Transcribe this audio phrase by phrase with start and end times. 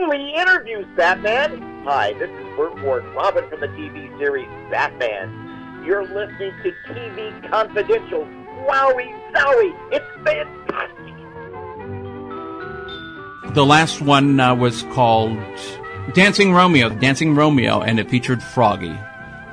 [0.00, 1.84] only interviews, Batman.
[1.84, 5.84] Hi, this is Burt Ward, Robin from the TV series Batman.
[5.84, 8.26] You're listening to TV Confidential.
[8.66, 11.14] Wowie zowie, it's fantastic.
[13.54, 15.38] The last one uh, was called
[16.14, 18.96] Dancing Romeo, Dancing Romeo, and it featured Froggy.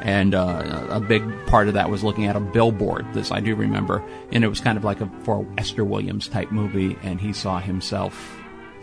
[0.00, 3.06] And uh, a big part of that was looking at a billboard.
[3.14, 6.52] This I do remember, and it was kind of like a for Esther Williams type
[6.52, 6.98] movie.
[7.02, 8.14] And he saw himself,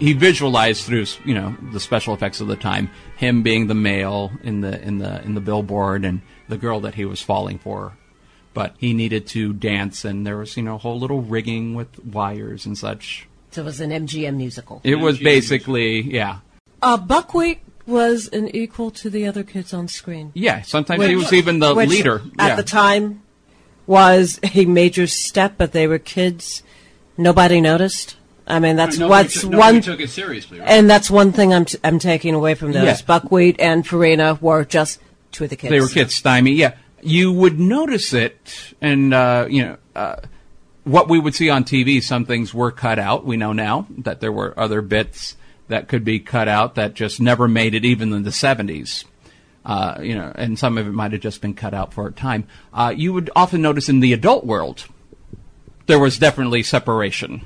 [0.00, 4.32] he visualized through you know the special effects of the time, him being the male
[4.42, 7.96] in the in the in the billboard, and the girl that he was falling for.
[8.52, 12.04] But he needed to dance, and there was you know a whole little rigging with
[12.04, 13.28] wires and such.
[13.52, 14.80] So it was an MGM musical.
[14.82, 16.38] It was basically yeah.
[16.82, 20.32] Uh, Buckwheat was an equal to the other kids on screen.
[20.34, 22.22] Yeah, sometimes he was even the Which, leader.
[22.38, 22.56] At yeah.
[22.56, 23.22] the time
[23.86, 26.62] was a major step, but they were kids.
[27.18, 28.16] Nobody noticed.
[28.50, 30.68] I mean, that's what's took- one, took it seriously, right?
[30.68, 33.00] and that's one thing I'm t- I'm taking away from this.
[33.00, 33.06] Yeah.
[33.06, 35.00] Buckwheat and Farina were just
[35.32, 35.70] two of the kids.
[35.70, 36.52] They were kids, stymie.
[36.52, 40.16] Yeah, you would notice it, and uh, you know uh,
[40.84, 42.02] what we would see on TV.
[42.02, 43.24] Some things were cut out.
[43.24, 45.36] We know now that there were other bits
[45.68, 49.04] that could be cut out that just never made it, even in the seventies.
[49.64, 52.12] Uh, you know, and some of it might have just been cut out for a
[52.12, 52.46] time.
[52.72, 54.86] Uh, you would often notice in the adult world
[55.86, 57.44] there was definitely separation.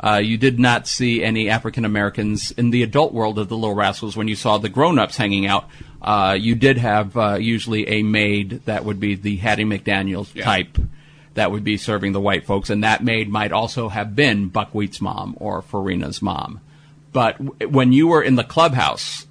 [0.00, 3.74] Uh, you did not see any African Americans in the adult world of the Little
[3.74, 5.68] Rascals when you saw the grown ups hanging out.
[6.00, 10.44] Uh, you did have uh, usually a maid that would be the Hattie McDaniels Yeah.
[10.44, 10.78] type
[11.34, 15.00] that would be serving the white folks, and that maid might also have been Buckwheat's
[15.00, 16.60] mom or Farina's mom.
[17.12, 19.26] But w- when you were in the clubhouse,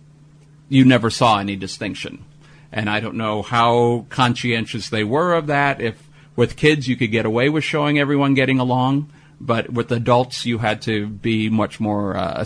[0.70, 2.24] you never saw any distinction.
[2.72, 5.80] And I don't know how conscientious they were of that.
[5.82, 10.46] If with kids you could get away with showing everyone getting along, but with adults
[10.46, 12.46] you had to be much more uh,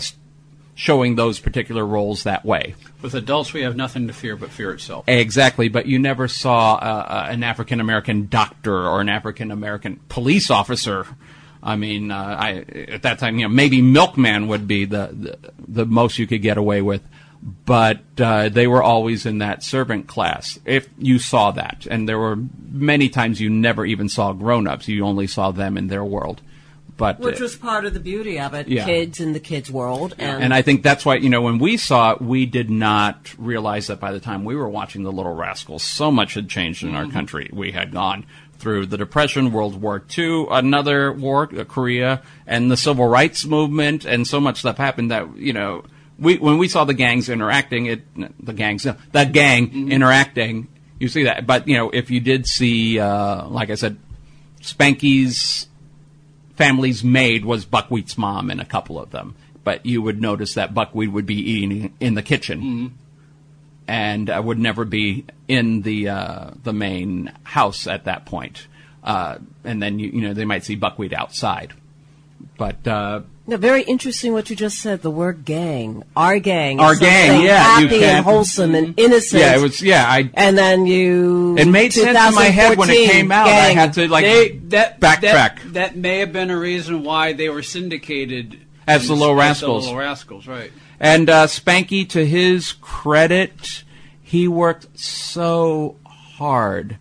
[0.74, 2.74] showing those particular roles that way.
[3.00, 5.04] With adults, we have nothing to fear but fear itself.
[5.08, 10.00] Exactly, but you never saw uh, uh, an African American doctor or an African American
[10.08, 11.06] police officer.
[11.62, 15.52] I mean, uh, I at that time, you know, maybe milkman would be the the,
[15.68, 17.02] the most you could get away with,
[17.42, 20.58] but uh, they were always in that servant class.
[20.64, 22.36] If you saw that, and there were
[22.70, 26.40] many times you never even saw grown-ups; you only saw them in their world.
[26.96, 28.68] But which uh, was part of the beauty of it.
[28.68, 28.84] Yeah.
[28.84, 31.76] Kids in the kids' world, and, and I think that's why, you know, when we
[31.76, 35.34] saw it, we did not realize that by the time we were watching The Little
[35.34, 37.48] Rascals, so much had changed in our country.
[37.52, 38.26] We had gone
[38.58, 44.04] through the Depression, World War II, another war, uh, Korea, and the Civil Rights Movement,
[44.04, 45.84] and so much stuff happened that, you know,
[46.18, 48.02] we, when we saw the gangs interacting, it,
[48.44, 50.68] the gangs, the gang interacting,
[51.00, 51.44] you see that.
[51.46, 53.98] But, you know, if you did see, uh, like I said,
[54.60, 55.66] Spanky's
[56.56, 59.34] family's maid was Buckwheat's mom in a couple of them.
[59.64, 62.98] But you would notice that Buckwheat would be eating in the kitchen,
[63.86, 68.66] and uh, would never be in the uh, the main house at that point.
[69.04, 71.72] Uh, and then you you know they might see Buckwheat outside,
[72.58, 75.02] but uh, No, very interesting what you just said.
[75.02, 79.42] The word "gang," our gang, Our gang, yeah, happy can't- and wholesome and innocent.
[79.42, 80.30] yeah, it was yeah I.
[80.34, 81.56] And then you.
[81.58, 83.48] It made sense in my head when it came out.
[83.48, 85.22] I had to like They, that, backtrack.
[85.22, 89.84] That, that may have been a reason why they were syndicated As the Little Rascals.
[89.84, 90.70] The Little Rascals, right?
[91.00, 93.82] And uh, Spanky, to his credit,
[94.22, 96.96] he worked so hard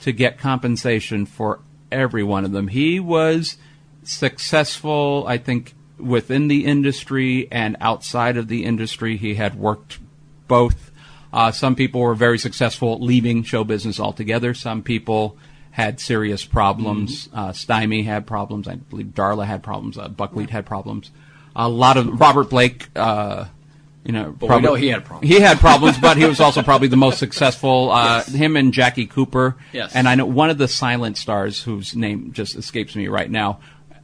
[0.00, 1.60] to get compensation for
[1.90, 2.68] every one of them.
[2.68, 3.56] He was
[4.04, 9.16] successful, I think, within the industry and outside of the industry.
[9.16, 9.98] He had worked
[10.46, 10.90] both.
[11.32, 14.54] Uh, some people were very successful leaving show business altogether.
[14.54, 15.36] Some people
[15.70, 17.28] had serious problems.
[17.32, 18.66] Uh, Stymie had problems.
[18.66, 19.98] I believe Darla had problems.
[19.98, 21.10] Uh, Buckwheat had problems.
[21.54, 22.88] A lot of Robert Blake.
[22.96, 23.44] Uh,
[24.04, 25.32] you know, But we know he had problems.
[25.32, 27.90] He had problems, but he was also probably the most successful.
[27.90, 29.56] Uh, Him and Jackie Cooper.
[29.72, 29.94] Yes.
[29.94, 33.60] And I know one of the silent stars whose name just escapes me right now.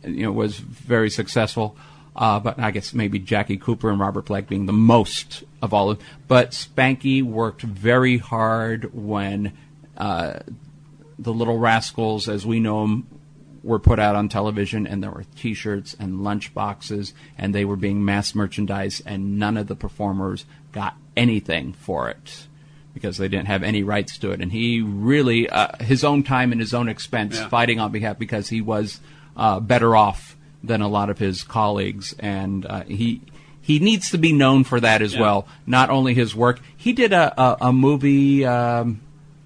[0.06, 1.76] You know, was very successful.
[2.16, 5.90] Uh, but I guess maybe Jackie Cooper and Robert Blake being the most of all
[5.90, 6.00] of.
[6.28, 9.52] But Spanky worked very hard when
[9.96, 10.38] uh,
[11.18, 13.06] the Little Rascals, as we know them,
[13.64, 17.76] were put out on television, and there were T-shirts and lunch boxes, and they were
[17.76, 22.46] being mass merchandised, and none of the performers got anything for it
[22.92, 24.40] because they didn't have any rights to it.
[24.40, 27.48] And he really, uh, his own time and his own expense, Yeah.
[27.48, 29.00] fighting on behalf because he was
[29.36, 33.20] uh, better off than a lot of his colleagues, and uh, he.
[33.66, 35.22] He needs to be known for that as Yeah.
[35.22, 35.48] well.
[35.66, 36.60] Not only his work.
[36.76, 39.00] He did a, a, a movie, um,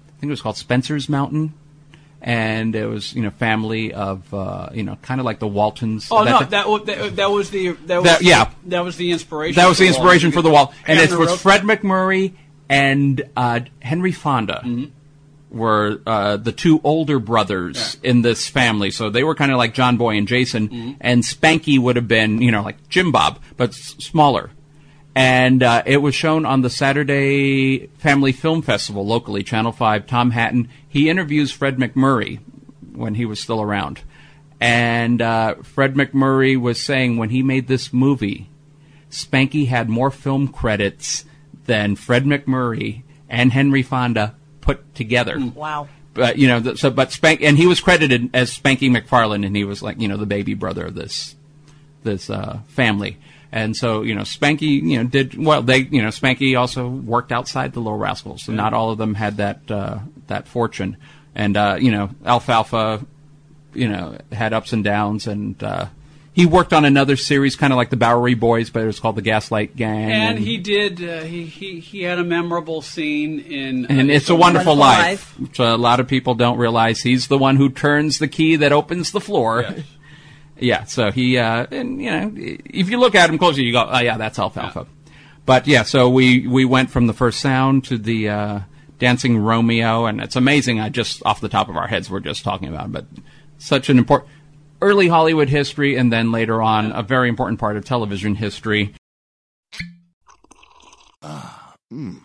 [0.09, 1.53] I think it was called Spencer's Mountain,
[2.21, 6.09] and it was you know family of uh, you know kind of like the Waltons.
[6.11, 8.49] Oh no, that- that, that that was the that was That- yeah.
[8.65, 9.55] that was the inspiration.
[9.55, 10.33] that was for the inspiration Wall.
[10.33, 11.41] for the wall, and it was.
[11.41, 12.33] Fred MacMurray
[12.67, 14.85] and uh, Henry Fonda Mm-hmm.
[15.51, 18.91] Were uh, the two older brothers in this family.
[18.91, 20.91] So they were kind of like John Boy and Jason, Mm-hmm.
[21.01, 24.51] and Spanky would have been you know like Jim Bob, but s- smaller.
[25.15, 30.05] And uh, it was shown on the Saturday Family Film Festival locally, Channel Five.
[30.05, 32.39] Tom Hatten he interviews Fred MacMurray
[32.93, 34.01] when he was still around,
[34.61, 38.49] and uh, Fred MacMurray was saying when he made this movie,
[39.09, 41.25] Spanky had more film credits
[41.65, 44.35] than Fred MacMurray and Henry Fonda
[44.69, 45.39] put together.
[45.55, 45.87] Wow.
[46.13, 49.63] But you know, so but Spank and he was credited as Spanky McFarland, and he
[49.63, 51.35] was like you know the baby brother of this
[52.03, 53.17] this uh, family.
[53.51, 55.61] And so you know, Spanky you know did well.
[55.61, 59.15] They you know Spanky also worked outside the Little Rascals, so not all of them
[59.15, 60.97] had that uh, that fortune.
[61.33, 63.05] And uh, you know, Alfalfa,
[63.73, 65.87] you know, had ups and downs, and uh,
[66.39, 69.17] he worked on another series, kind of like the Bowery Boys, but it was called
[69.17, 70.09] the Gaslight Gang.
[70.09, 71.03] And he did.
[71.03, 73.83] Uh, he, he he had a memorable scene in.
[73.83, 77.01] uh, and it's a wonderful, Wonderful life, which a lot of people don't realize.
[77.01, 79.63] He's the one who turns the key that opens the floor.
[79.63, 79.83] Yes.
[80.59, 83.89] yeah, so he, uh, and you know, if you look at him closely, you go,
[83.91, 84.87] oh yeah, that's Alfalfa.
[85.45, 88.59] But yeah, so we we went from the first sound to the uh,
[88.97, 90.79] Dancing Romeo, and it's amazing.
[90.79, 93.05] I just off the top of our heads, we're just talking about, it, but
[93.57, 94.31] such an important
[94.81, 98.93] early Hollywood history, and then later on, a very important part of television history.
[101.91, 102.23] Mmm.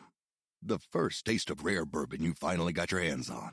[0.63, 3.53] The first taste of rare bourbon you finally got your hands on.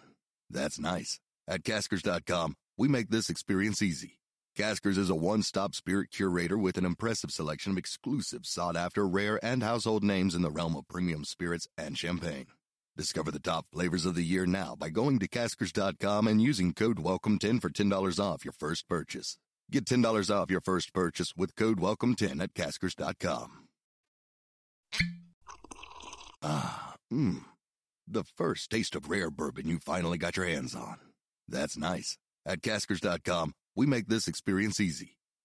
[0.49, 1.19] That's nice.
[1.47, 4.19] At Caskers.com, we make this experience easy.
[4.57, 9.07] Caskers is a one stop spirit curator with an impressive selection of exclusive, sought after,
[9.07, 12.47] rare, and household names in the realm of premium spirits and champagne.
[12.97, 16.97] Discover the top flavors of the year now by going to Caskers.com and using code
[16.97, 19.37] WELCOME10 for $10 off your first purchase.
[19.71, 23.67] Get $10 off your first purchase with code WELCOME10 at Caskers.com.
[26.43, 27.43] Ah, mmm.
[28.07, 30.97] The first taste of rare bourbon you finally got your hands on.
[31.47, 32.17] That's nice.
[32.45, 35.17] At Caskers.com, we make this experience easy.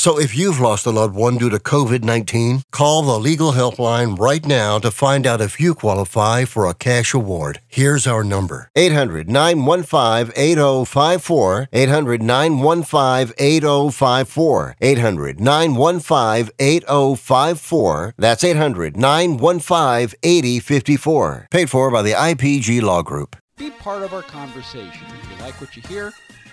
[0.00, 4.18] So if you've lost a loved one due to COVID 19, call the legal helpline
[4.18, 7.60] right now to find out if you qualify for a cash award.
[7.68, 11.68] Here's our number 800 915 8054.
[11.70, 14.76] 800 915 8054.
[14.80, 18.14] 800 915 8054.
[18.16, 21.48] That's 800 915 8054.
[21.50, 23.36] Paid for by the IPG Law Group.
[23.58, 25.04] Be part of our conversation.
[25.10, 26.14] If you like what you hear,